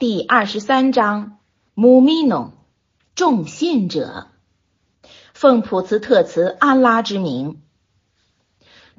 [0.00, 1.36] 第二十三章
[1.74, 2.54] 母咪农
[3.14, 4.28] 众信者，
[5.34, 7.60] 奉普茨特茨安拉之名，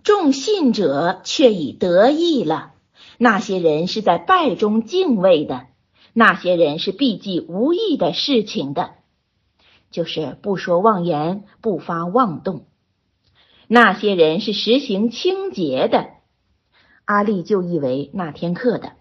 [0.03, 2.73] 众信者却已得意了。
[3.17, 5.65] 那些人是在拜中敬畏的，
[6.13, 8.91] 那些人是避忌无益的事情的，
[9.89, 12.67] 就是不说妄言，不发妄动。
[13.65, 16.09] 那些人是实行清洁的，
[17.05, 18.91] 阿力就译为那天课的。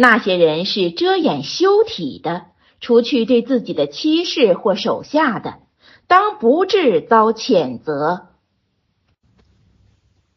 [0.00, 2.46] 那些人是遮掩羞体的，
[2.80, 5.58] 除去对自己的妻室或手下的，
[6.06, 8.28] 当不致遭谴责。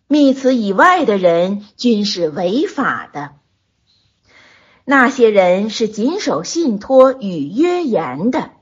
[0.08, 3.34] 密此以外的人均是违法的。
[4.84, 8.54] 那些人是谨守信托与约言的，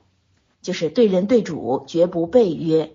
[0.60, 2.92] 就是对人对主绝不背约。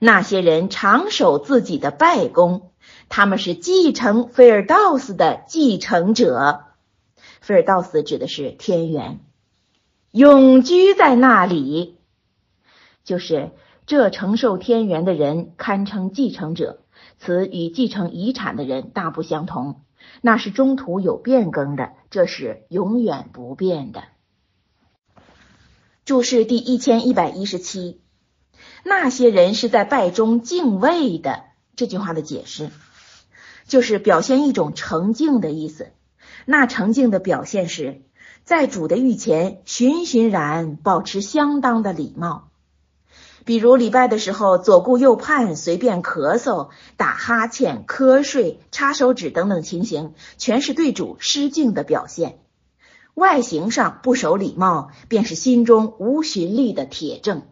[0.00, 2.72] 那些人常守自己的拜功，
[3.08, 6.66] 他们是继承菲尔道斯的继承者。
[7.50, 9.18] 菲尔道斯指的是天元，
[10.12, 11.98] 永居在那里，
[13.02, 13.50] 就是
[13.86, 16.84] 这承受天元的人堪称继承者。
[17.18, 19.82] 此与继承遗产的人大不相同，
[20.22, 24.04] 那是中途有变更的，这是永远不变的。
[26.04, 28.00] 注释第一千一百一十七。
[28.84, 31.46] 那些人是在拜中敬畏的。
[31.74, 32.70] 这句话的解释
[33.66, 35.90] 就是表现一种诚敬的意思。
[36.50, 38.02] 那成敬的表现是
[38.42, 42.48] 在主的御前循循然保持相当的礼貌。
[43.44, 52.40] 比如礼拜的时候左顾右盼、随便咳嗽、打哈欠、瞌睡、插手指等等情形，全是对主失敬的表现。
[53.14, 57.44] 外形上不守礼貌，便是心中无循力的铁证。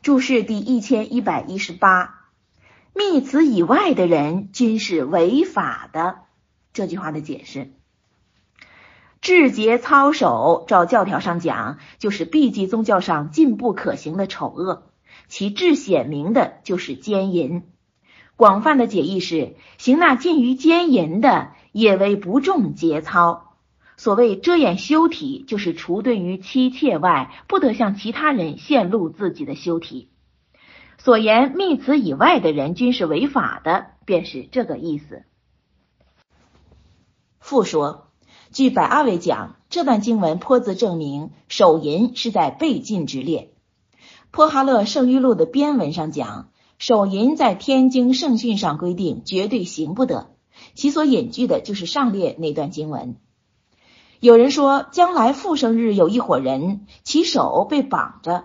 [0.00, 2.30] 注释第一千一百一十八，
[2.94, 6.23] 密此以外的人均是违法的。
[6.74, 7.70] 这句话的解释：
[9.20, 14.82] 制节操守，照教条上讲，就是避忌宗教上禁不可行的丑恶；
[15.28, 17.62] 其至显明的就是奸淫。
[18.34, 23.54] 广泛的解义是：行那近于奸淫的，也为不重节操。
[23.96, 30.08] 所谓遮掩羞体，就是除对于妻妾外，不得向其他人显露自己的羞体。
[30.98, 35.22] 所言密此以外的人均是违法的，便是这个意思。
[37.44, 38.06] 复说，
[38.52, 43.52] 据百阿伟讲，这段经文颇自证明手淫是在被禁之列。
[44.30, 50.30] 坡哈勒圣谕录的编文上讲，手淫在天经圣训上规定绝对行不得，
[50.74, 53.16] 其所引据的就是上列那段经文。
[54.20, 58.44] 有人说，将来复生日有一伙人，其手被绑着。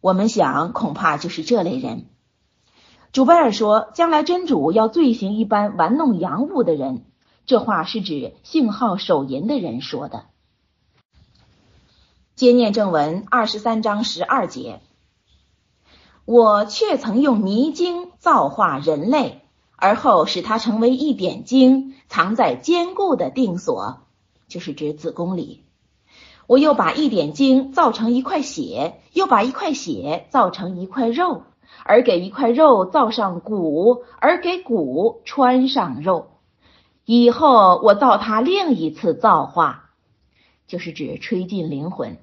[0.00, 2.06] 我们想，恐怕就是这类人。
[3.10, 7.06] 主贝尔说，将来真主要罪行一般玩弄洋物的人，
[7.46, 10.26] 这话是指信号手淫的人说的。
[12.34, 14.80] 接念正文二十三章十二节，
[16.24, 19.42] 我却曾用泥晶造化人类，
[19.76, 24.00] 而后使它成为一点晶，藏在坚固的定所。
[24.48, 25.64] 就是指子宫里，
[26.46, 31.42] 我又把一点精造成一块血，又把一块血造成一块肉，
[31.84, 36.32] 而给一块肉造上骨，而给骨穿上肉。
[37.06, 39.90] 以后我造他另一次造化，
[40.66, 42.18] 就是指吹进灵魂。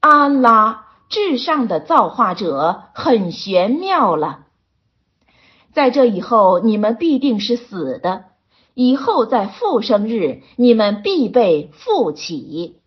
[0.00, 4.46] 安拉至上的造化者很玄妙了。
[5.72, 8.24] 在这以后，你们必定是死的。
[8.72, 12.80] 以后在复生日，你们必被复起。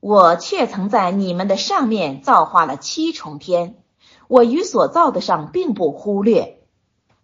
[0.00, 3.76] 我却曾在你们的上面造化了七重天，
[4.28, 6.55] 我与所造的上并不忽略，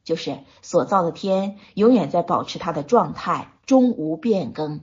[0.05, 4.81] 就是所造的天永远在保持它的状态，终无变更。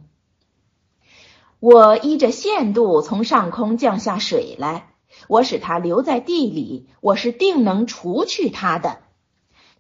[1.59, 4.93] 我依着限度从上空降下水来，
[5.27, 8.99] 我使它留在地里，我是定能除去它的。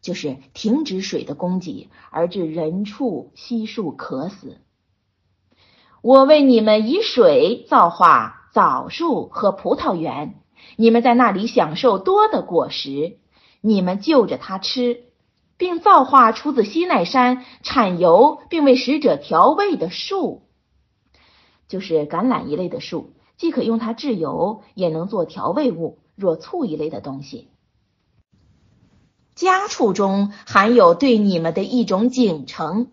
[0.01, 4.57] 就是停止水的供给，而致人畜悉数渴死。
[6.01, 10.41] 我为你们以水造化枣树和葡萄园，
[10.77, 13.17] 你们在那里享受多的果实，
[13.59, 15.03] 你们就着它吃，
[15.59, 20.41] 并造化出自西奈山产油并为使者调味的树，
[21.67, 27.49] 就是橄榄一类的树，既可用它制油，也能做调味物，若醋一类的东西。
[29.35, 32.91] 家畜中含有对你们的一种警成，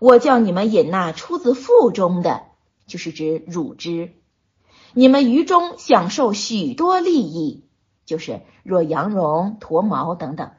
[0.00, 2.46] 我叫你们饮那出自腹中的，
[2.86, 4.14] 就是指乳汁。
[4.94, 7.64] 你们于中享受许多利益，
[8.06, 10.52] 就是若羊绒、驼毛等等，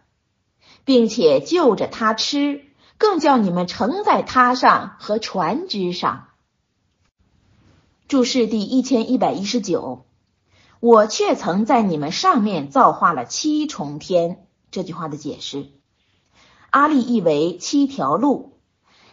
[0.89, 2.63] 并且就着它吃，
[2.97, 6.29] 更叫你们乘在他上和船只上。
[8.07, 10.07] 注释第一千一百一十九，
[10.79, 14.47] 我却曾在你们上面造化了七重天。
[14.71, 15.67] 这句话的解释，
[16.71, 18.57] 阿利意为七条路。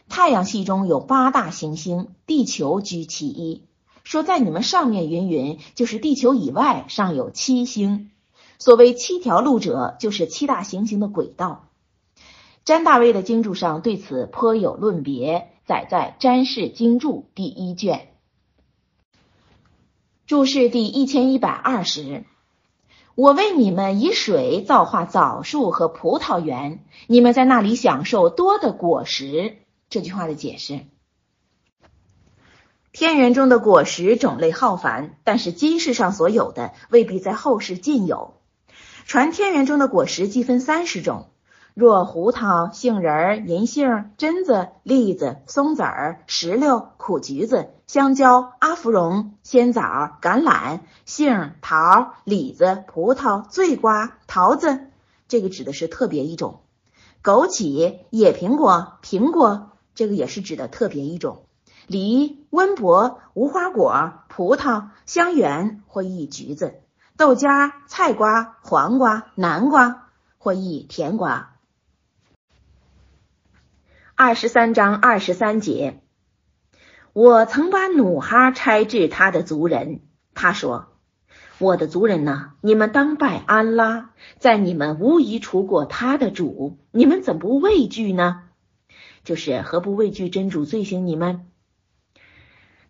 [0.08, 3.66] 太阳系中有八大行星，地球居其一。
[4.02, 8.12] 说在你们上面云云，就是地球以外尚有七星。
[8.58, 11.64] 所谓七条路者，就是七大行星的轨道。
[12.66, 18.08] 詹大卫的经注上对此颇有论别，载在《詹氏经注》第一卷。
[20.26, 22.24] 注释第一千一百二十。
[23.14, 29.58] 我为你们以水造化枣树和葡萄园，你们在那里享受多的果实。
[29.88, 30.80] 这句话的解释。
[32.90, 38.34] 天园中的果实种类浩繁，但是今世上所有的未必在后世尽有。
[39.04, 41.28] 传天园中的果实计分三十种，
[41.76, 49.82] 若胡桃、杏仁、银杏、榛子、栗子、松子儿、石榴、苦橘子、香蕉、阿芙蓉、鲜枣、
[50.22, 54.86] 橄榄、杏、桃、李子、葡萄、醉瓜、桃子，
[55.28, 56.62] 这个指的是特别一种。
[57.22, 61.44] 枸杞、野苹果、苹果，这个也是指的特别一种。
[61.86, 66.80] 梨、温柏、无花果、葡萄、香橼或一橘子、
[67.18, 70.08] 豆荚、菜瓜、黄瓜、南瓜
[70.38, 71.52] 或译甜瓜。
[74.18, 76.00] 二十三章二十三节，
[77.12, 80.00] 我曾把努哈差至他的族人，
[80.32, 80.86] 他说
[81.60, 88.44] ：“我的族人呐，你们当拜安拉，在你们无疑除过他的主，你们怎不畏惧呢？
[89.22, 91.48] 就是何不畏惧真主罪行你们？”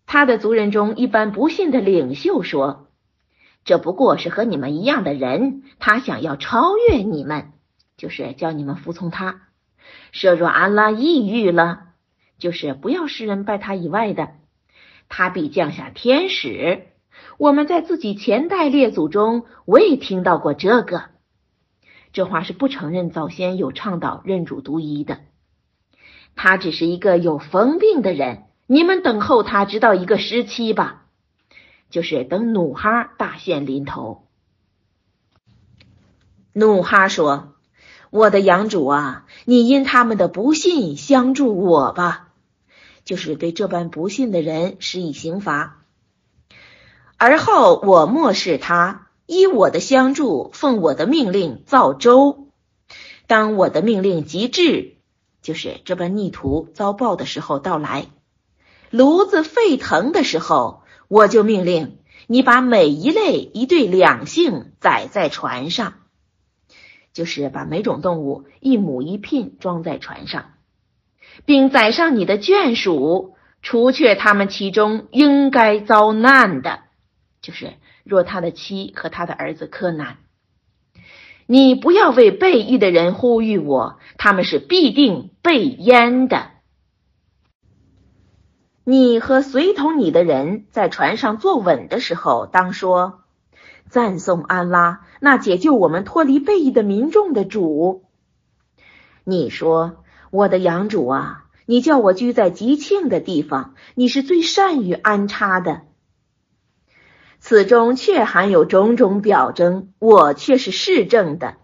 [0.07, 2.87] 他的族人中一般不信的领袖说
[3.67, 7.53] ：“这不过是和你们一样的人，他想要超越你们，
[7.97, 9.46] 就是叫你们服从他。
[10.13, 11.89] 设若安拉抑郁了，
[12.39, 14.35] 就是不要世人拜他以外的，
[15.09, 16.87] 他必降下天使。
[17.39, 21.05] 我们在自己前代列祖中未听到过这个。
[22.13, 25.21] 这话是不承认早先有倡导认主独一的。
[26.35, 31.07] 他只是一个有疯病的人。”你们等候他直到一个时期吧，
[31.89, 34.27] 就是等努哈大限临头。
[36.53, 37.55] 努哈说
[38.11, 42.29] ：“我的养主啊，你因他们的不信相助我吧，
[43.05, 45.83] 就是对这般不信的人施以刑罚。
[47.17, 52.49] 而后我漠视他，依我的相助，奉我的命令造舟。
[53.27, 54.99] 当我的命令极致，
[55.43, 58.07] 就是这般逆徒遭报的时候到来。”
[58.91, 61.99] 炉子沸腾的时候，我就命令
[62.29, 65.95] 你把每一类一对两性载在船上，
[67.17, 70.53] 就是把每种动物一母一聘装在船上，
[71.47, 76.81] 并载上你的眷属，除却他们其中应该遭难的，
[77.41, 77.73] 就是
[78.05, 80.19] 若他的妻和他的儿子柯南。
[81.47, 86.51] 你不要为被役的人呼吁我，他们是必定被淹的。
[88.85, 93.21] 你和随同你的人在船上坐稳的时候，当说
[93.97, 98.05] 赞颂安拉，那解救我们脱离背义的民众的主。
[99.25, 105.81] 你说我的养主啊，你叫我居在吉庆的地方，你是最善于安插的。
[107.39, 111.55] 此中却含有种种表征，我却是市政的，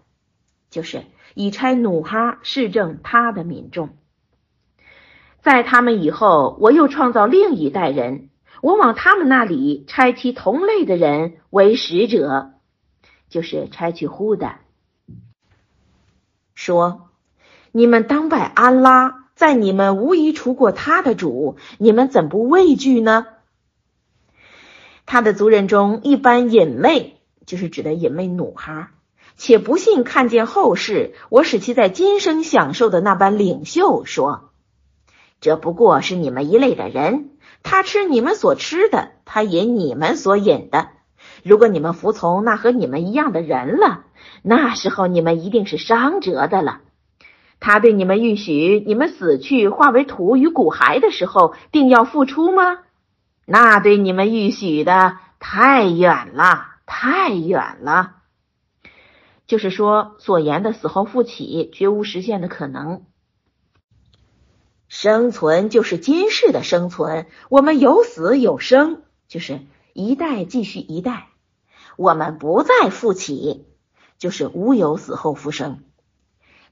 [0.71, 1.03] 就是
[1.35, 3.89] 以差努哈市政他的民众。
[5.43, 8.29] 在他们以后，我又创造另一代人，
[8.63, 12.53] 我往他们那里差其同类的人为使者，
[13.27, 14.55] 就是差去呼的，
[16.55, 17.09] 说
[17.73, 23.27] ：“你们当拜安拉，在你们无疑除过他的主，你们怎不畏惧呢？”
[25.05, 28.91] 他的族人中一般隐昧，就是指的隐昧努哈，
[29.35, 34.51] 且不信看见后世，我使其在今生享受的那般领袖说。
[35.41, 37.31] 这不过是你们一类的人，
[37.63, 40.89] 他吃你们所吃的，他饮你们所饮的。
[41.43, 44.03] 如果你们服从那和你们一样的人了，
[44.43, 46.81] 那时候你们一定是伤折的了。
[47.59, 52.79] 他对你们预许，你们死去化为土与骨骸的时候，定要复出吗？
[53.45, 58.17] 那对你们预许的太远了，太远了。
[59.47, 63.03] 就是说，所言的死后复起，绝无实现的可能。
[64.95, 71.29] 生存就是今世的生存，我们有死有生，就是一代继续一代。
[71.97, 73.65] 我们不再复起，
[74.19, 75.83] 就是无有死后复生。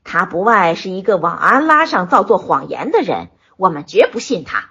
[0.04, 4.70] 他不外是一个往安拉上造作谎言的人，我们绝不信他。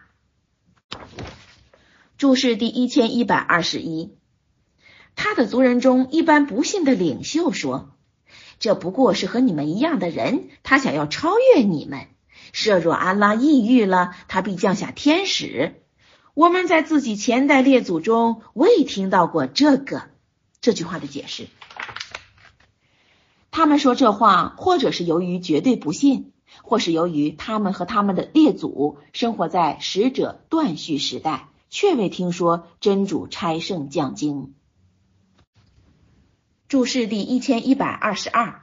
[2.17, 4.17] 注释第一千一百二十一，
[5.17, 7.97] 他的族人中一般不信的领袖说
[8.61, 12.07] ：“这不过是和你们一样的人，他想要超越你们。
[12.53, 15.83] 设若安拉抑郁了，他必降下天使。
[16.35, 20.03] 我们在自己前代列祖中未听到过这个
[20.61, 21.49] 这句话的解释。
[23.51, 34.55] 他们说这话，或者是由于绝对不信，或是由于他们和他们的列祖生活在使者断续时代。”却未听说真主差圣降经。
[36.67, 38.60] 注释第一千一百二十二，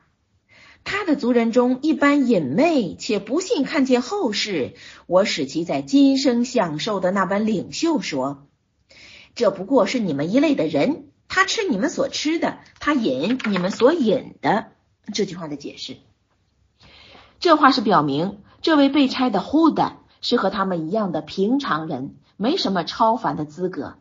[0.90, 4.76] 他的族人中一般隐昧且不信看见后世，
[5.06, 8.48] 我使其在今生享受的那般领袖说
[9.36, 14.68] ：“这不过是你们一类的人，他吃你们所吃的，他饮你们所饮的。”
[15.14, 15.98] 这句话的解释，
[17.42, 22.16] 这话是表明这位被差的呼的是和他们一样的平常人。
[22.38, 23.96] 没什么超凡的资格。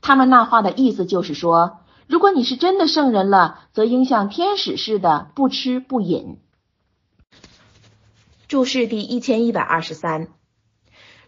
[0.00, 1.79] 他们那话的意思就是说，
[2.10, 6.38] 如果你是真的圣人了，则应像天使似的不吃不饮。
[8.48, 10.26] 注释第一千一百二十三：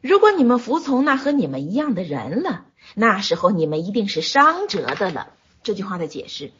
[0.00, 2.64] 如果你们服从那和你们一样的人了，
[2.96, 5.34] 那时候你们一定是伤折的了。
[5.62, 6.50] 这句话的解释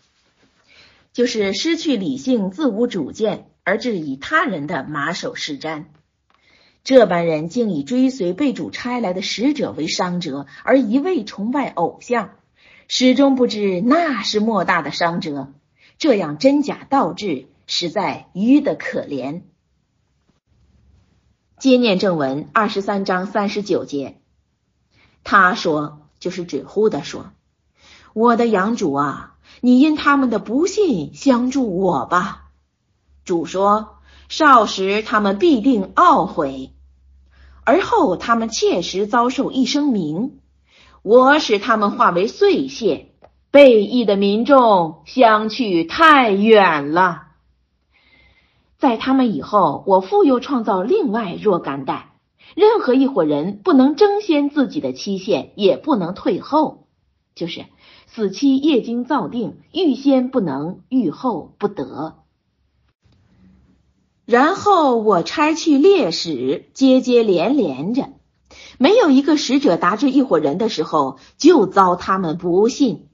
[1.13, 5.87] 就是失去理性、自无主见，而致以他人的马首是瞻。
[6.85, 12.37] 这般人竟以追随被主差来的使者为伤者，而一味崇拜偶像，
[12.95, 15.55] 始终不知那是莫大的伤者。
[15.97, 19.45] 这样真假倒置，实在愚的可怜。
[21.59, 24.21] 接念正文二十三章三十九节，
[25.25, 27.33] 他说，就是指呼的说
[28.13, 32.51] ：“我的养主啊，你因他们的不信相助我吧。”
[33.25, 33.97] 主说。
[34.29, 36.73] 少时，他们必定懊悔；
[37.65, 40.41] 而后，他们切实遭受一声鸣，
[41.03, 43.09] 我使他们化为碎屑。
[43.51, 47.25] 背义的民众相去太远了。
[48.79, 52.15] 在他们以后，我复又创造另外若干代，
[52.55, 56.87] 任何一伙人不能争先自己的期限，也不能退后，
[57.35, 57.67] 就是
[58.07, 62.23] 死期业经造定，预先不能，预后不得。
[64.25, 68.09] 然后我差去烈使，接接连连着，
[68.83, 73.07] 没有一个使者达至一伙人的时候，就遭他们不信。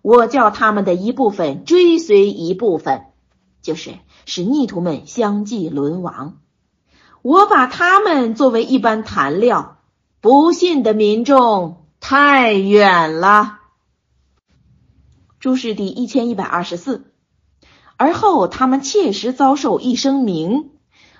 [0.00, 3.02] 我叫他们的一部分追随一部分，
[3.60, 3.90] 就是
[4.24, 6.38] 使逆徒们相继沦亡。
[7.20, 9.76] 我把他们作为一般谈料，
[10.22, 13.58] 不信的民众太远了。
[15.38, 17.12] 注释第一千一百二十四。
[17.98, 20.70] 而后，他们切实遭受一声鸣，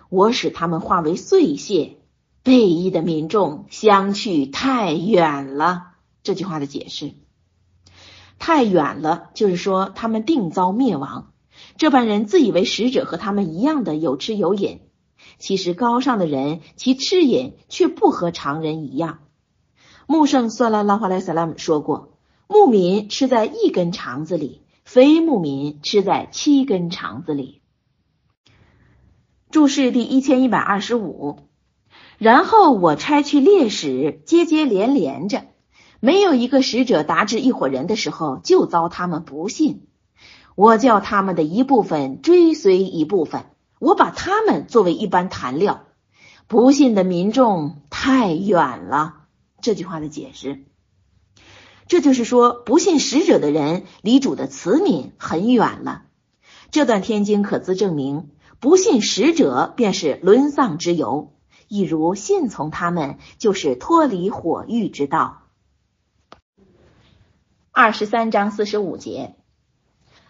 [0.09, 1.99] 我使他们化为碎屑。
[2.43, 5.93] 背义的民众相去太远了。
[6.23, 7.15] 这句话的解释，
[8.39, 11.33] 太远了，就是说他们定遭灭亡。
[11.77, 14.81] 这般人自以为使者和他们一样的有吃有饮，
[15.39, 19.21] 其实高尚的人其吃饮却不和常人一样。
[20.07, 22.19] 穆圣算拉拉花莱萨拉姆说过，
[22.49, 24.61] 牧民吃在一根肠子里。
[24.85, 27.63] 非牧民吃在七根肠子里。
[29.49, 31.39] 注释第一千一百二十五。
[32.23, 35.43] 然后我差去烈使，接接连连着，
[35.99, 39.88] 没有一个使者达至一伙人的时候，就遭他们不信。
[40.55, 43.47] 我叫他们的一部分追随一部分，
[43.81, 45.83] 我把他们作为一般谈料。
[46.47, 49.14] 不信的民众太远了。
[49.61, 50.62] 这句话的解释。
[51.88, 56.02] 这就是说，不信使者的人离主的慈悯很远了。
[56.71, 61.32] 这段天经可资证明，不信使者便是沦丧之由，
[61.73, 65.41] 一如信从他们就是脱离火狱之道。
[67.71, 69.37] 二十三章四十五节，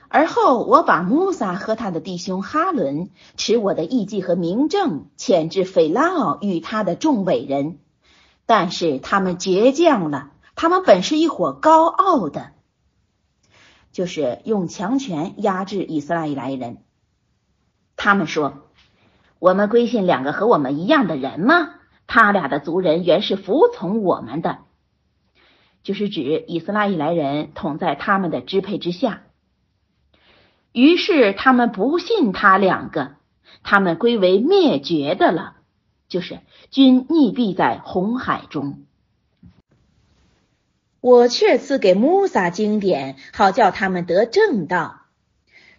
[0.07, 7.81] 而后我把穆萨和他的弟兄哈伦持我的意迹和明证遣至斐拉奥与他的众伟人，
[8.47, 10.31] 但是他们倔强了。
[10.55, 12.53] 他们本是一伙高傲的，
[13.91, 16.85] 就是用强权压制以色列来人。
[17.97, 18.71] 他们说
[19.43, 21.71] ：“我们归信两个和我们一样的人吗？
[22.07, 24.59] 他俩的族人原是服从我们的，
[25.83, 29.25] 就是指以色列来人统在他们的支配之下。
[30.71, 33.17] 于是他们不信他两个，
[33.65, 35.57] 他们归为灭绝的了，
[36.07, 36.39] 就是
[36.71, 38.85] 均溺毙在红海中。”
[41.03, 45.01] 我却赐给穆萨经典，好叫他们得正道。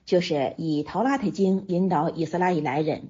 [0.04, 3.08] 就是以《陶拉特经》引导以色列来人。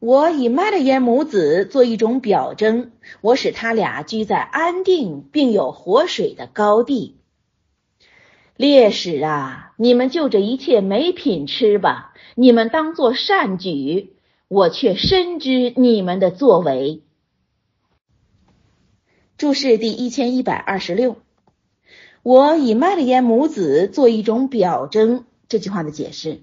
[0.00, 7.18] 我以麦勒耶母子做一种表征，我使他俩居在安定并有活水的高地。
[8.56, 14.14] 烈士啊，你们就这一切美品吃吧，你们当做善举，
[14.48, 17.02] 我却深知你们的作为。
[19.36, 21.18] 注释第一千一百二十六，
[22.22, 25.26] 我以麦勒耶母子做一种表征。
[25.46, 26.40] 这句话的解释。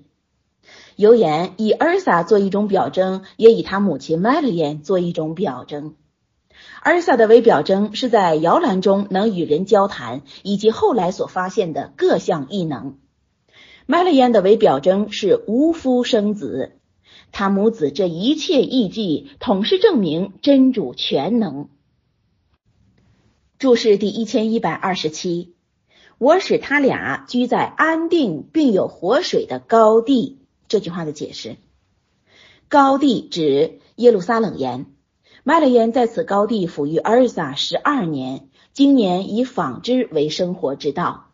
[0.96, 5.96] 有言以尔撒做一种表征，也以他母亲麦丽莲做一种表征。
[6.84, 12.98] 尔撒的为表征是在摇篮中能与人交谈，以及后来所发现的各项异能。
[13.86, 16.74] 麦丽莲的为表征是无夫生子，
[17.32, 21.70] 他母子这一切异迹，统是证明真主全能。
[23.60, 25.56] 注释第一千一百二十七，
[26.18, 30.40] 我使他俩居在安定并有活水的高地。
[30.68, 31.58] 这句话的解释：
[32.68, 34.86] 高地指耶路撒冷岩，
[35.44, 41.32] 麦勒岩在此高地抚育儿撒十二年，今年以纺织为生活之道。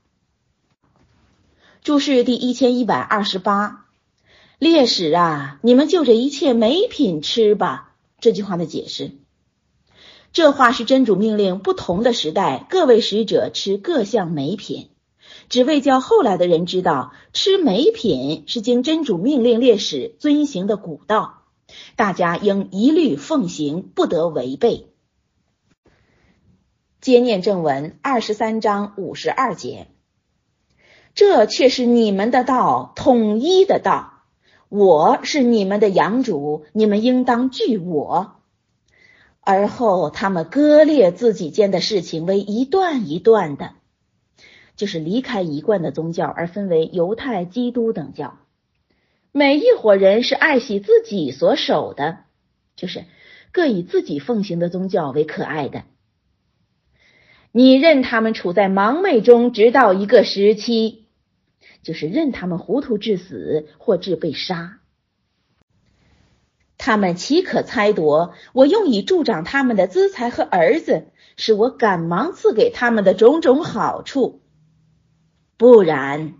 [1.81, 3.85] 注释第一千一百二十八，
[4.57, 7.93] 烈士啊，你们就这一切美品吃吧。
[8.19, 9.11] 这句话的解释：
[10.31, 14.91] 这话是真主命令不同的时代各位使者吃各项美品。
[15.49, 21.43] 只为叫后来的人知道，吃美品是经真主命令烈士遵行的古道，
[21.95, 24.87] 大家应一律奉行，不得违背。
[27.01, 29.87] 接念正文二十三章五十二节，
[31.13, 34.11] 这却是你们的道，统一的道。
[34.69, 38.37] 我是你们的养主，你们应当惧我。
[39.39, 43.75] 而后他们割裂自己间的事情为一段一段的。
[44.75, 48.37] 就是离开一贯的宗教，而分为犹太、基督等教。
[49.31, 52.19] 每一伙人是爱惜自己所守的，
[52.75, 53.05] 就是
[53.51, 55.83] 各以自己奉行的宗教为可爱的。
[57.51, 61.05] 你任他们处在盲昧中，直到一个时期，
[61.81, 64.79] 就是任他们糊涂致死，或致被杀。
[66.77, 71.07] 他们岂可猜夺我用以助长他们的资财和儿子，
[71.37, 74.42] 是我赶忙赐给他们的种种好处？
[75.57, 76.33] 不然，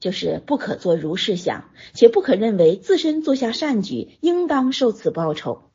[0.00, 5.70] 就是不可做如是想，且不可认为自身做下善举，应当受此报酬。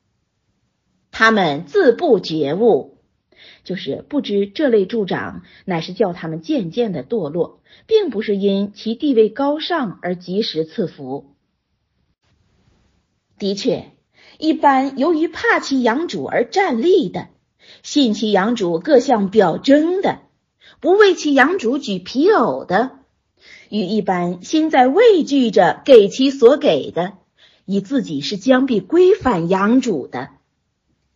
[1.10, 2.98] 他们自不觉悟，
[3.64, 11.34] 就是不知这类助长乃是叫他们渐渐的堕落，并不是因其地位高尚而及时赐福。
[13.38, 13.92] 的确，
[14.38, 17.28] 一般由于怕其养主而站立的，
[17.82, 20.20] 信其养主各项表征的。
[20.80, 22.92] 不为其养主举皮偶的，
[23.68, 27.12] 与一般心在畏惧着给其所给的，
[27.66, 30.30] 以自己是将必归返养主的，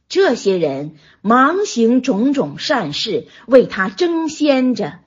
[0.08, 5.00] 这些人忙行种种善事，为他争先着。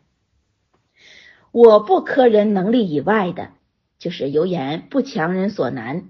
[1.52, 3.52] 我不苛人能力以外的，
[4.00, 6.10] 就是有言不强人所难。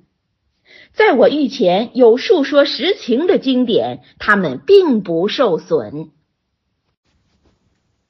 [0.93, 6.11] 在我御前有述说实情的经典，他们并不受损。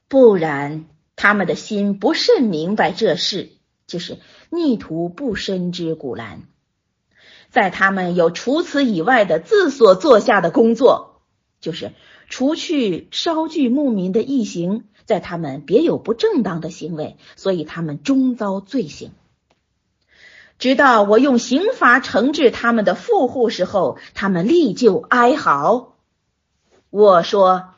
[0.08, 3.50] 不然，他们的心不甚明白这事，
[3.86, 4.16] 就是
[4.48, 6.44] 逆徒不深知古兰。
[7.50, 11.20] 在他们有除此以外的自所做下的工作，
[11.60, 11.92] 就是
[12.30, 19.12] 除去烧具牧民的异行，在他们别有不正当的行为，所以他们终遭罪行。
[20.58, 25.96] 直到我用刑罚惩治他们的富户时候，他们立就哀嚎。
[26.88, 27.74] 我说。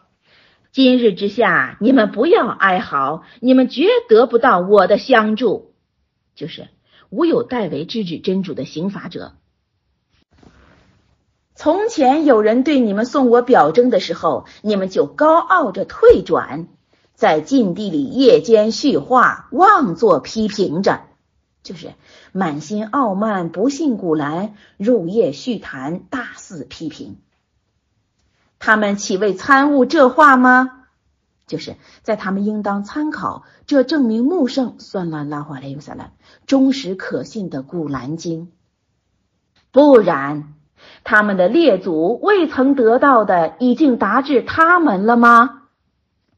[0.73, 5.75] 今日之下，你们不要哀嚎，你们绝得不到我的相助。
[6.37, 6.69] 就是
[7.11, 9.33] 无有代为制止真主的刑罚者。
[11.57, 16.69] 从前有人对你们送我表征的时候，你们就高傲着退转，
[17.15, 21.01] 在禁地里夜间叙话，妄作批评着，
[21.65, 21.95] 就是
[22.31, 27.19] 满心傲慢，不信古兰，入夜叙谈，大肆批评。
[28.61, 30.77] 他们岂未参悟这话吗？
[31.49, 36.13] 就是在他们应当参考这证明穆圣算了拉华莱尤萨兰
[36.47, 38.53] 忠实可信的古兰经，
[39.73, 40.55] 不然
[41.03, 45.63] 他们的列祖未曾得到的已经达至他们了吗？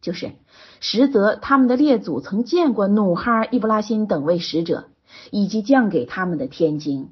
[0.00, 0.32] 就是
[0.80, 4.88] 实则他们的列祖曾见过努哈、伊布拉辛等位使者，
[5.30, 7.10] 以及降给他们的天经。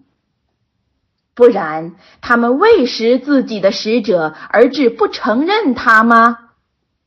[1.35, 6.51] 不然，他们未识自己的使者而致不承认他吗？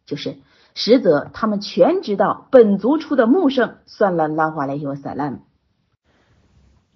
[0.05, 0.37] 就是
[0.73, 5.41] 实则他们全知道本族出的穆圣算了拉华莱希瓦萨兰。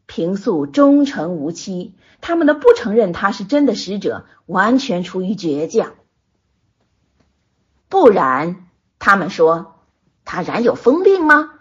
[0.07, 5.93] 平素忠诚无欺，他们的不承认他是真的使者，完全出于倔强。
[7.89, 8.67] 不然，
[8.99, 9.75] 他们说
[10.25, 11.56] 他染有疯病吗？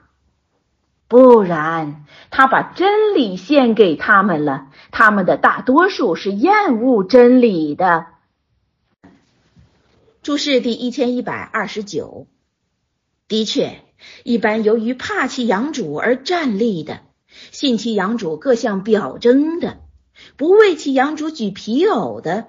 [1.09, 4.69] 不然，他把真理献给他们了。
[4.91, 8.07] 他们的大多数是厌恶真理的。
[10.23, 12.27] 注释第一千一百二十九。
[13.29, 13.83] 的确，
[14.25, 17.03] 一般由于怕其养主而站立的，
[17.53, 19.79] 信其养主各项表征的，
[20.37, 22.49] 不为其养主举皮偶的，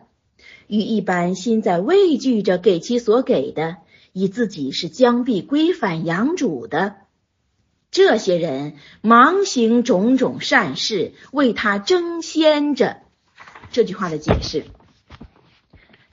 [0.68, 3.78] 与一般心在畏惧着给其所给的，
[4.14, 6.96] 以自己是将必归返养主的，
[7.90, 12.98] 这些人忙行种种善事，为他争先着。
[13.72, 14.66] 这句话的解释。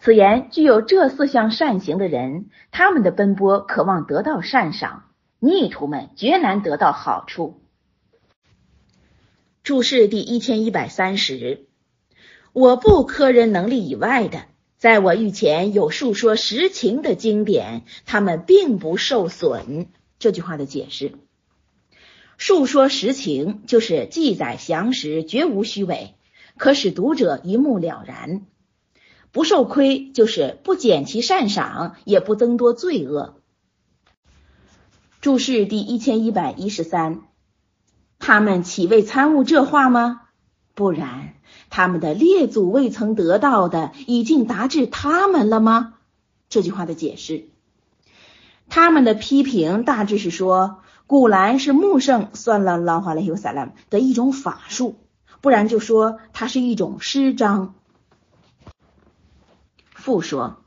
[0.00, 5.04] 此言具有这四项善行的人，他们的奔波渴望得到善赏；
[5.38, 7.62] 逆徒们绝难得到好处。
[9.62, 11.66] 注释第一千一百三十，
[12.52, 14.44] 我不科人能力以外的，
[14.76, 19.88] 在我御前有述说实情的经典，他们并不受损。
[20.18, 21.12] 这句话的解释：
[22.36, 26.14] 述说实情就是记载详实，绝无虚伪，
[26.56, 28.46] 可使读者一目了然。
[29.30, 33.40] 不受亏，就是不减其善赏，也不增多罪恶。
[35.20, 37.22] 注释第一千一百一十三，
[38.18, 40.22] 他们岂未参悟这话吗？
[40.74, 41.34] 不然，
[41.70, 45.94] 他们的列祖未曾得到的，已经达至他们了吗？
[46.48, 47.46] 这句话的解释，
[48.68, 54.96] 他们的批评大致是说，古兰是穆圣算了拉华雷尤萨拉姆的一种法术，
[55.42, 57.74] 不然就说它是一种诗章。
[59.92, 60.62] 复说，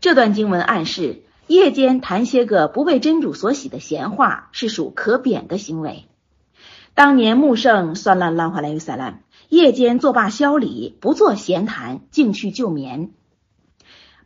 [0.00, 6.04] 这段经文暗示夜间谈些个不被真主所喜的闲话是属可贬的行为。
[6.94, 13.12] 当年穆圣算了兰花莱于萨兰，夜间作罢宵礼，不做闲谈，径去就眠。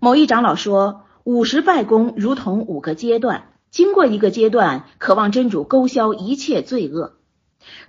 [0.01, 7.14] 某一长老说，五十拜功如同五个阶段，经过一个阶段，渴望真主勾销一切罪恶，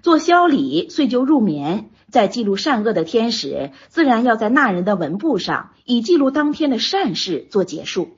[0.01, 1.91] 做消礼，遂就入眠。
[2.09, 8.17] 在记录善恶的天使，自然要在那人的文部上，以记录当天的善事做结束。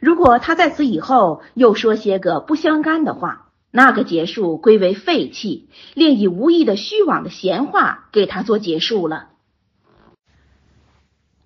[0.00, 9.28] 如果他在此以后又说些个不相干的话，那个结束归为废弃，另以无意的虚妄的闲话给他做结束了。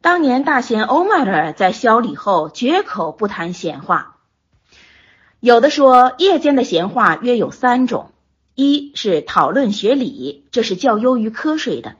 [0.00, 4.17] 当年大贤欧迈尔在消礼后绝口不谈闲话，
[5.40, 8.10] 有的说夜间的闲话约有三种。
[8.56, 11.94] 一是讨论学理，这是较优于瞌睡的。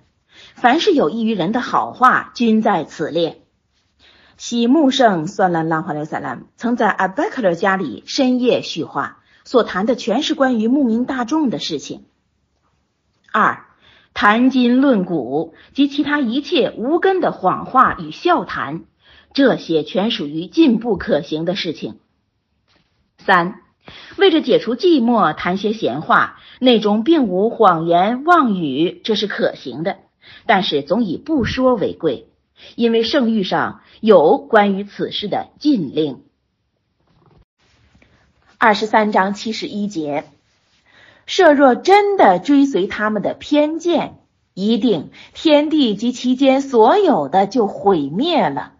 [0.56, 3.42] 凡是有益于人的好话，均在此列。
[4.36, 12.06] 喜木圣算兰拉华莱萨兰曾在阿贝克勒家里深夜叙话，所谈的全是关于牧民大众的事情。
[13.30, 13.66] 二
[14.14, 18.82] 谈今论古及其他一切无根的谎话与笑谈，
[19.32, 22.00] 这些全属于进步可行的事情。
[23.18, 23.60] 三
[24.16, 26.38] 为着解除寂寞，谈些闲话。
[26.60, 29.98] 内中并无谎言妄语，这是可行的，
[30.44, 32.26] 但是总以不说为贵，
[32.74, 36.24] 因为圣谕上有关于此事的禁令。
[38.58, 40.24] 二十三章七十一节，
[41.26, 44.18] 设若真的追随他们的偏见，
[44.52, 48.77] 一定天地及其间所有的就毁灭了。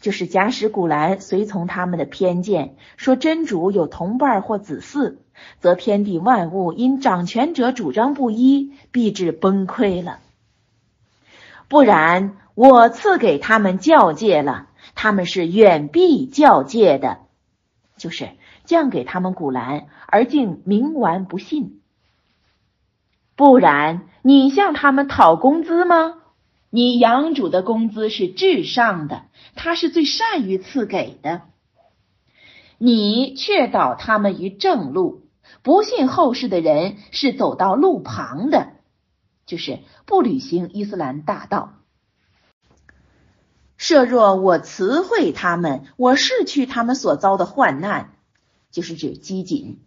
[0.00, 5.16] 就是假使古兰随从他们的偏见，说真主有同伴或子嗣，
[5.58, 10.20] 则天地万物因掌权者主张不一，必致崩溃了。
[11.68, 17.18] 不然，我赐给他们教戒了，他们是远避教戒的，
[17.96, 18.30] 就是
[18.64, 21.80] 降给他们古兰，而竟冥顽不信。
[23.36, 26.14] 不然，你向他们讨工资吗？
[26.70, 29.22] 你养主的工资是至上的，
[29.54, 31.42] 他是最善于赐给的。
[32.76, 35.22] 你却导他们于正路，
[35.62, 38.72] 不信后世的人是走到路旁的，
[39.46, 41.74] 就是不履行伊斯兰大道。
[43.78, 48.12] 设若我辞会他们，我逝去他们所遭的患难，
[48.70, 49.78] 就是指饥馑，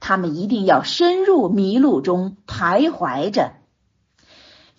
[0.00, 3.54] 他们一定要深入迷路中徘徊着。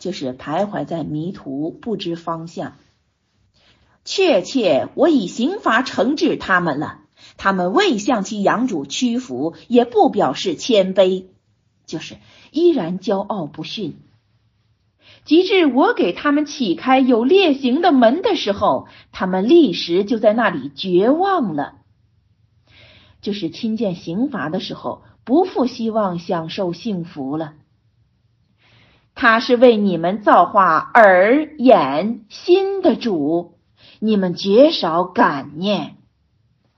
[0.02, 2.74] 就是徘徊在迷途，不知方向。
[4.04, 7.02] 确切，我以刑罚惩治他们了。
[7.38, 11.26] 他们未向其养主屈服，也不表示谦卑，
[11.86, 12.18] 就是
[12.50, 14.00] 依然骄傲不驯。
[15.24, 21.76] 及至我给他们启开有烈刑的门的时候，他们立时就在那里绝望了。
[23.22, 27.54] 就是亲见刑罚的时候，不复希望享受幸福了。
[29.14, 33.58] 他是为你们造化耳、眼、心的主，
[34.00, 35.98] 你们绝少感念，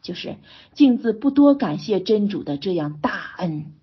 [0.01, 0.35] 就是
[0.73, 3.73] 镜子不多感谢真主的这样大恩。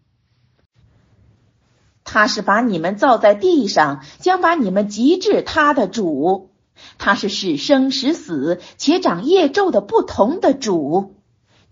[2.05, 6.51] 他是把你们造在地上，将把你们极致他的主。
[6.99, 11.15] 他是使生使死且长业咒的不同的主，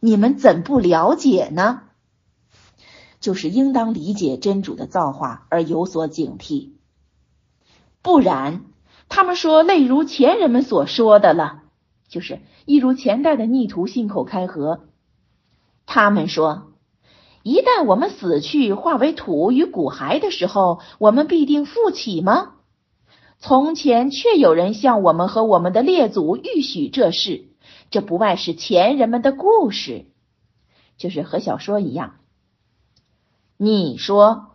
[0.01, 1.83] 你们怎不了解呢？
[3.21, 6.71] 就是应当理解真主的造化而有所警惕，
[8.01, 8.65] 不然，
[9.09, 11.63] 他们说类如前人们所说的了，
[12.09, 14.85] 就是一如前代的逆徒信口开河。
[15.85, 16.73] 他们说，
[17.43, 22.53] 一旦我们死去化为土与骨骸的时候，我们必定复起吗？
[23.41, 27.49] 从前确有人向我们和我们的列祖预许这事，
[27.91, 30.07] 这不外是前人们的故事，
[30.97, 32.17] 就是和小说一样。
[33.61, 34.53] 你说，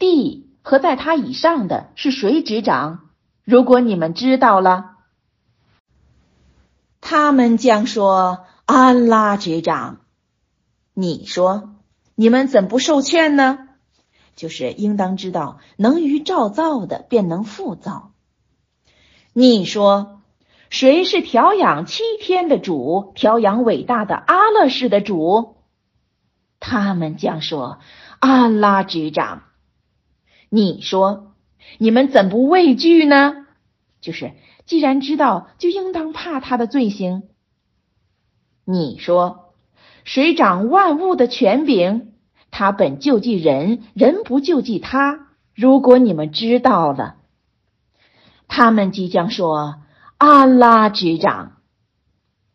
[0.00, 3.08] 地和在它以上的是谁执掌？
[3.44, 4.96] 如果你们知道了，
[7.00, 10.00] 他们将说安拉执掌。
[10.92, 11.76] 你说，
[12.16, 13.68] 你们怎不受劝呢？
[14.34, 18.10] 就是应当知道，能于照造的，便能复造。
[19.32, 20.20] 你说
[20.68, 23.12] 谁是调养七天的主？
[23.14, 25.58] 调养伟大的阿勒氏的主？
[26.64, 27.80] 他们将说
[28.22, 29.42] ：“阿拉执掌。”
[30.48, 31.34] 你说
[31.78, 33.46] 你们怎不畏惧呢？
[34.00, 34.32] 就是
[34.64, 37.24] 既然知道，就应当怕他的罪行。
[38.64, 39.54] 你说
[40.04, 42.12] 谁掌万物的权柄？
[42.50, 45.28] 他本救济人，人不救济他。
[45.54, 47.16] 如果你们知道了。
[48.46, 49.76] 他们即将说
[50.18, 51.56] ：“阿拉执掌。”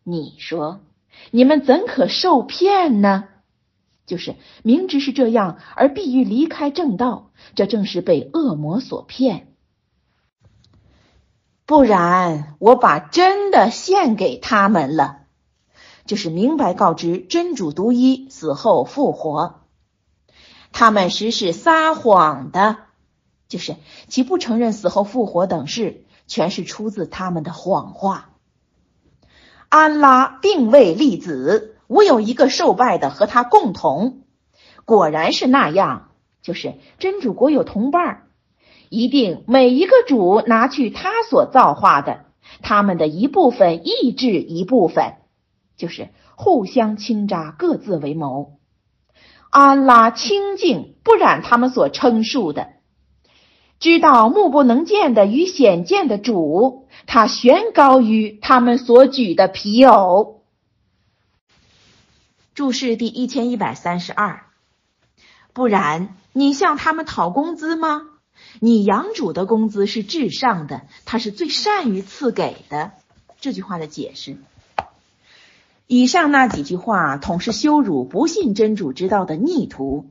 [0.04, 0.80] 你说
[1.32, 3.24] ：“你们怎可受骗呢？”
[4.08, 9.54] 就是明知是这样而必欲离开正道，这正是被恶魔所骗。
[11.64, 15.20] 不然，我把真的献给他们了，
[16.06, 19.60] 就是明白告知真主独一，死后复活。
[20.72, 22.78] 他们实是撒谎的。
[23.48, 23.76] 就是
[24.08, 28.28] 其不承认死后复活等事，全是出自他们的谎话。
[29.70, 34.20] 安拉并未立子，我有一个受拜的和他共同。
[34.84, 38.26] 果然是那样，就是真主国有同伴儿，
[38.88, 42.26] 一定每一个主拿去他所造化的，
[42.62, 45.14] 他们的一部分抑制一部分，
[45.76, 48.58] 就是互相倾轧，各自为谋。
[49.50, 52.68] 安拉清净，不染他们所称述的。
[53.78, 60.37] 知道目不能见的与显见的主，他悬高于他们所举的皮偶。
[62.58, 64.42] 注释第一千一百三十二。
[65.52, 68.02] 不然，你向他们讨工资吗？
[68.58, 72.90] 你养主的工资是至上的，他是最善于赐给的。
[73.38, 74.38] 这句话的解释。
[75.86, 80.10] 以上那几句话，统是羞辱不信真主之道的逆徒。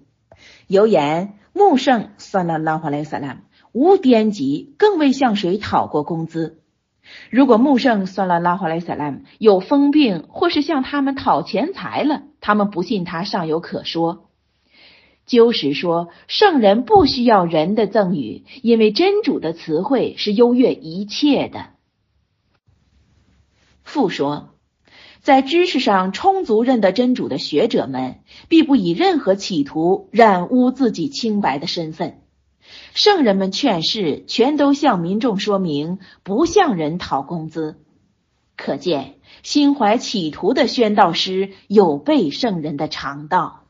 [0.68, 3.40] 有言穆圣算了拉华莱萨拉。
[3.74, 6.62] 无颠籍，更未向谁讨过工资。
[7.30, 14.30] 如果穆圣算了拉华莱萨拉有疯病，或是向他们讨钱财了，他们不信他尚有可说。
[15.26, 21.72] 鸠实说，圣人不需要人的赠与，因为真主的词汇是优越一切的。
[23.84, 24.56] 复说，
[25.20, 32.22] 在知识上充足认得真主的学者们，必不以任何企图染污自己清白的身份。
[32.94, 37.76] 圣人们劝世，全都向民众说明，不向人讨工资。
[38.56, 39.16] 可见，
[39.48, 43.64] 心怀企图的宣道师有悖圣人的常道。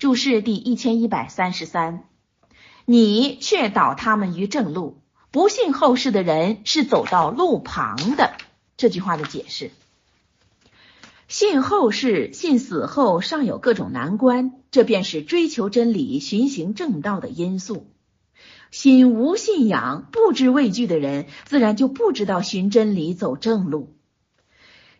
[0.00, 2.02] 注释第一千一百三十三：
[2.86, 8.32] 你却导他们于正路，不信后世的人是走到路旁的。
[8.76, 9.70] 这句话的解释。
[11.28, 17.86] 信后世，信死后尚有各种难关，这便是追求真理、循行正道的因素。
[18.70, 23.94] 心无信仰、不知畏惧的人，自然就不知道寻真理、走正路。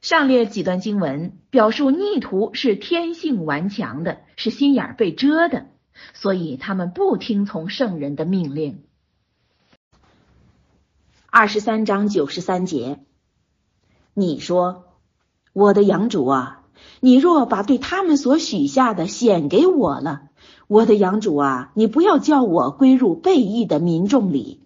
[0.01, 5.67] 上列几段经文表述逆徒是天性顽强的，是心眼被遮的，
[6.15, 8.85] 所以他们不听从圣人的命令。
[11.31, 13.01] 二十三章九十三节，
[14.15, 14.85] 你说。
[15.55, 16.63] 我的养主啊，
[17.01, 20.28] 你若把对他们所许下的显给我了，
[20.69, 24.61] 我的养主啊，你不要叫我归入背义的民众里。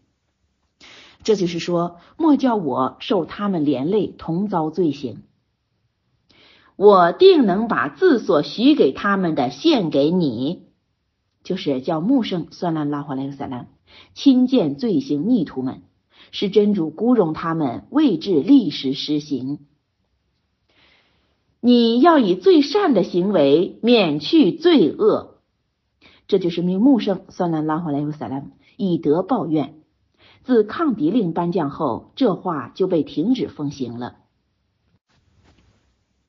[1.22, 5.22] 这就是说，莫叫我受他们连累，同遭罪行。
[6.74, 10.64] 我定能把自所许给他们的献给你。
[11.44, 13.68] 就是叫穆圣算兰拉华莱克萨兰
[14.14, 15.82] 亲见罪行逆徒们，
[16.30, 19.60] 使真主孤容他们，未至历时施行。
[21.60, 25.31] 你要以最善的行为免去罪恶，
[26.32, 29.82] 这就是命穆圣算兰拉华莱克萨兰以德报怨。
[30.44, 34.16] 自抗敌令颁降后，这话就被停止奉行了。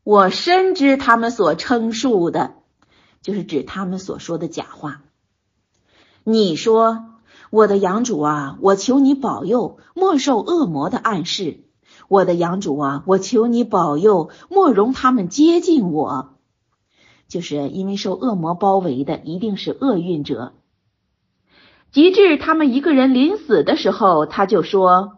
[0.04, 2.56] 我深知他们所称述的，
[3.22, 5.04] 就是指他们所说的假话。
[6.26, 7.06] 你说，
[7.50, 11.63] 我的养主啊，我求你保佑，莫受恶魔的暗示。
[12.10, 16.33] 我的养主啊，我求你保佑，莫容他们接近我。
[17.34, 20.54] 就是因为受恶魔包围的，一定是厄运者。
[21.91, 25.17] 及至他们一个人临死的时候，他就说：“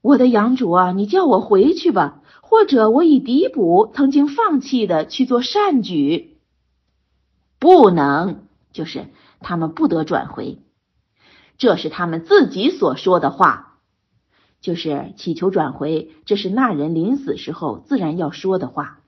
[0.00, 6.38] 我的养主啊，你叫我回去吧，或者我以抵补曾经放弃的去做善举。”
[7.58, 9.08] 不能，就是
[9.40, 10.60] 他们不得转回。
[11.58, 13.80] 这是他们自己所说的话，
[14.60, 18.99] 就是祈求转回，这是那人临死时候自然要说的话。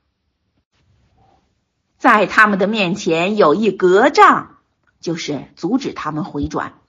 [2.03, 4.57] 在他们的面前有一隔障，
[5.01, 6.81] 就是阻止他们回转。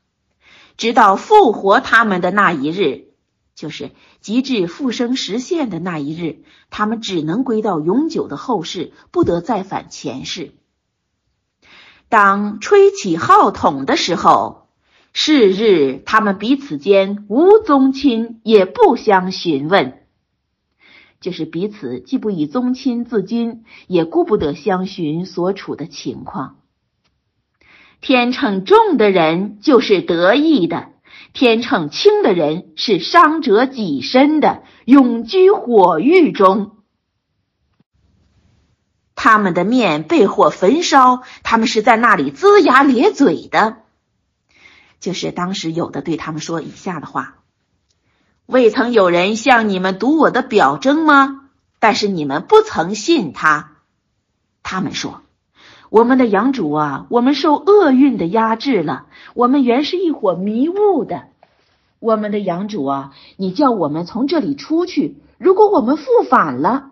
[0.75, 3.09] 直到复活他们的那一日，
[3.53, 6.39] 就是极致复生实现的那一日，
[6.71, 10.55] 他们只能归到永久的后世，不得再返前世。
[12.09, 14.67] 当吹起号筒的时候，
[15.13, 20.02] 是日他们彼此间无宗亲，也不相询问，
[21.23, 26.57] 就是彼此既不以宗亲自矜，也顾不得相询所处的情况。
[28.01, 30.89] 天秤重的人就是得意的，
[31.31, 36.75] 天秤轻的人是伤者己身的，永居火狱中。
[39.15, 43.77] 他们的面被火焚烧，他们是在那里龇牙咧嘴的。
[44.99, 47.42] 就是当时有的对他们说以下的话：
[48.45, 51.49] 未曾有人向你们读我的表征吗？
[51.79, 53.77] 但是你们不曾信他。
[54.61, 55.21] 他们说。
[55.89, 59.05] 我们的养主啊，我们受厄运的压制了。
[59.35, 61.25] 我们原是一伙迷雾的。
[61.99, 65.21] 我们的养主啊，你叫我们从这里出去。
[65.37, 66.89] 如果我们复返了，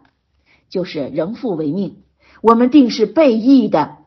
[0.70, 2.04] 就是仍复为命。
[2.42, 3.98] 我们定是被义的。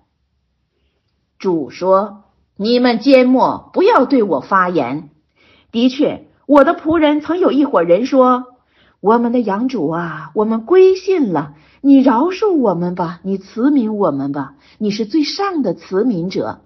[1.41, 2.23] 主说
[2.57, 5.11] ：“你们缄默，不要对我发言。”
[5.73, 8.59] 的确，我的仆人曾有一伙人说
[9.01, 11.55] ：“我们的养主啊，我们归信了。”
[11.87, 16.63] 你饶恕我们吧，你慈悯我们吧，你是最上的慈悯者。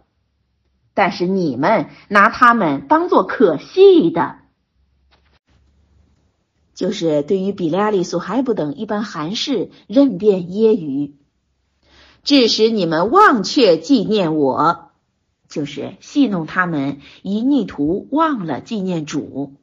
[0.94, 4.36] 但是你们拿他们当做可戏的，
[6.72, 11.14] 就是对于比利亚利、苏海布等一般寒士任便揶揄，
[12.22, 14.92] 致使你们忘却纪念我，
[15.48, 19.54] 就是戏弄他们，以逆徒忘了纪念主。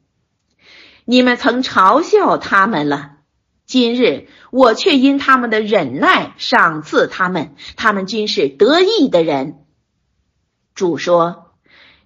[1.06, 3.12] 你们曾嘲笑他们了。
[3.64, 9.64] 今日我却因他们的忍耐赏赐他们，他们均是得意的人。
[10.74, 11.52] 主说：“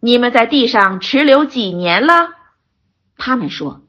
[0.00, 2.30] 你们在地上持留几年了？”
[3.18, 3.82] 他们说：“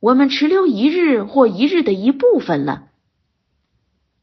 [0.00, 2.88] 我们持留一日或一日的一部分了。”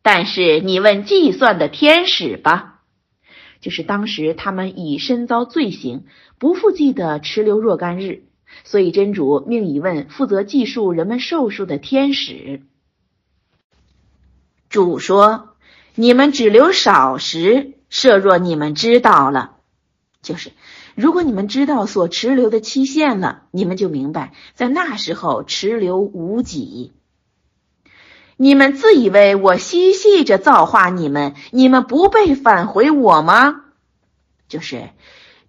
[0.03, 2.81] 但是你问计算的天使吧，
[3.61, 6.05] 就是当时他们已身遭罪行，
[6.37, 8.24] 不复记得持留若干日，
[8.63, 12.61] 所以真主命以问负责计数人们寿数的天使。
[14.69, 15.55] 主说
[15.95, 19.57] ：“你们只留少时，设若你们知道了，
[20.21, 20.51] 就是
[20.95, 26.93] 如果你们知道所持留的期限了，你们就明白，在那时候持留无几。
[28.37, 33.61] 你们自以为我嬉戏着造化你们，你们不被返回我吗？
[34.49, 34.89] 就是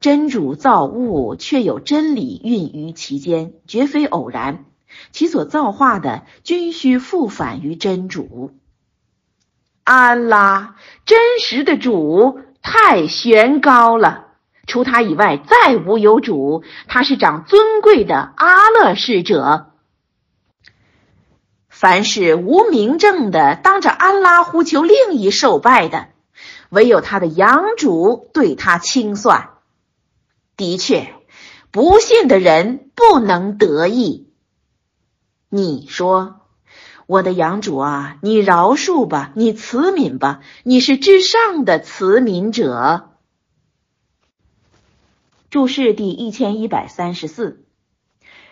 [0.00, 4.64] 真主造物，却有真理蕴于其间，绝非偶然。
[5.12, 8.52] 其所造化的，均需复返于真主。”
[9.84, 14.26] 安拉真实的主太玄高了，
[14.66, 16.64] 除他以外再无有主。
[16.88, 19.72] 他是长尊贵的阿勒士者。
[21.68, 26.08] 凡是无名证的，当着安拉呼求另一受拜的，
[26.70, 29.50] 唯有他的养主对他清算。
[30.56, 31.14] 的确，
[31.70, 34.28] 不信的人不能得意。
[35.48, 36.40] 你说。
[37.08, 43.12] 我的养主啊，你饶恕吧，你慈悯吧，你是至上的慈悯者。
[45.48, 47.64] 注释第一千一百三十四，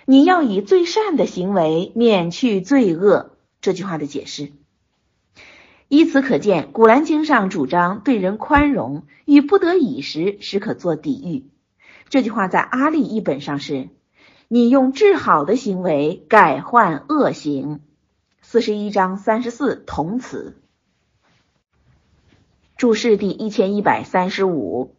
[0.04, 3.36] 你要以最善的行为免去罪恶。
[3.60, 4.52] 这句话的解释，
[5.88, 11.50] 以此可见，《古兰经》上主张对人宽容，与不得已时时可做抵御。
[12.14, 13.88] 这句话在阿利译本上是
[14.46, 17.80] ：“你用治好的行为改换恶行。”
[18.40, 20.56] 四十一章三十四同词。
[22.76, 24.94] 注释第一千一百三十五。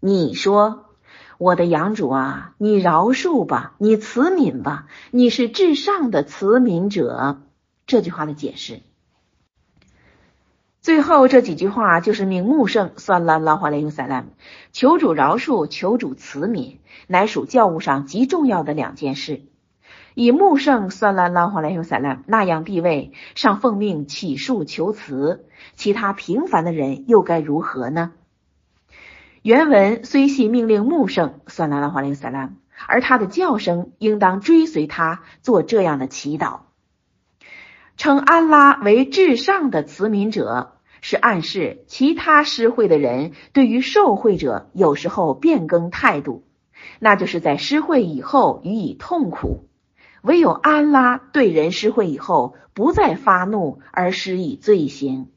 [0.00, 0.84] 你说
[1.40, 7.40] ：“我的养主啊，你饶恕吧，你慈悯吧，你是至上的慈悯者。”
[7.88, 8.82] 这句话的解释。
[10.84, 14.26] 最后这几句话就是名目圣算了拉华雷尤萨拉姆，
[14.70, 16.76] 求主饶恕，求主慈悯，
[17.06, 19.40] 乃属教务上极重要的两件事。
[20.12, 28.12] 以穆圣算了拉华雷尤萨拉姆那样地位，上奉命起诉求慈，其他平凡的人又该如何呢？
[29.40, 32.52] 原文虽系命令穆圣算了拉华雷尤萨拉姆，
[32.86, 36.58] 而他的叫声应当追随他做这样的祈祷，
[37.96, 40.72] 称安拉为至上的慈悯者。
[41.06, 46.44] 是暗示其他施惠的人对于受惠者有时候变更态度，
[46.98, 49.66] 那就是在施惠以后予以痛苦；
[50.22, 55.28] 唯有安拉对人施惠以后不再发怒而施以罪行。